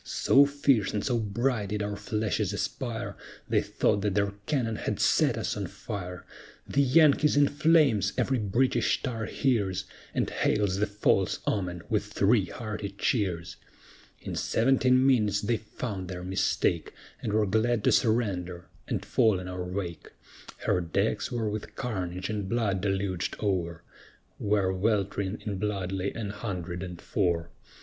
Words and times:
So 0.03 0.47
fierce 0.47 0.95
and 0.95 1.05
so 1.05 1.19
bright 1.19 1.69
did 1.69 1.83
our 1.83 1.95
flashes 1.95 2.53
aspire, 2.53 3.15
They 3.47 3.61
thought 3.61 4.01
that 4.01 4.15
their 4.15 4.31
cannon 4.47 4.77
had 4.77 4.99
set 4.99 5.37
us 5.37 5.55
on 5.55 5.67
fire, 5.67 6.25
"The 6.67 6.81
Yankee's 6.81 7.37
in 7.37 7.47
flames!" 7.47 8.11
every 8.17 8.39
British 8.39 9.03
tar 9.03 9.25
hears, 9.25 9.85
And 10.15 10.27
hails 10.27 10.77
the 10.77 10.87
false 10.87 11.37
omen 11.45 11.83
with 11.87 12.05
three 12.07 12.45
hearty 12.45 12.89
cheers. 12.97 13.57
In 14.19 14.35
seventeen 14.35 15.05
minutes 15.05 15.41
they 15.41 15.57
found 15.57 16.07
their 16.07 16.23
mistake, 16.23 16.93
And 17.21 17.31
were 17.31 17.45
glad 17.45 17.83
to 17.83 17.91
surrender 17.91 18.69
and 18.87 19.05
fall 19.05 19.37
in 19.39 19.47
our 19.47 19.63
wake; 19.63 20.13
Her 20.65 20.81
decks 20.81 21.31
were 21.31 21.47
with 21.47 21.75
carnage 21.75 22.27
and 22.27 22.49
blood 22.49 22.81
deluged 22.81 23.35
o'er, 23.39 23.83
Where 24.39 24.73
welt'ring 24.73 25.43
in 25.45 25.59
blood 25.59 25.91
lay 25.91 26.11
an 26.13 26.31
hundred 26.31 26.81
and 26.81 26.99
four. 26.99 27.51